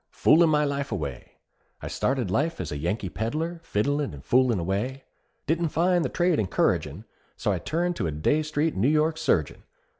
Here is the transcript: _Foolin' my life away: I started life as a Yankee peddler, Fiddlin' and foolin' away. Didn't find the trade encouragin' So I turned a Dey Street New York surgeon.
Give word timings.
_Foolin' 0.15 0.49
my 0.49 0.65
life 0.65 0.91
away: 0.91 1.33
I 1.79 1.87
started 1.87 2.31
life 2.31 2.59
as 2.59 2.71
a 2.71 2.77
Yankee 2.79 3.07
peddler, 3.07 3.61
Fiddlin' 3.63 4.15
and 4.15 4.25
foolin' 4.25 4.57
away. 4.59 5.03
Didn't 5.45 5.69
find 5.69 6.03
the 6.03 6.09
trade 6.09 6.39
encouragin' 6.39 7.05
So 7.37 7.51
I 7.51 7.59
turned 7.59 7.99
a 8.01 8.09
Dey 8.09 8.41
Street 8.41 8.75
New 8.75 8.89
York 8.89 9.19
surgeon. 9.19 9.61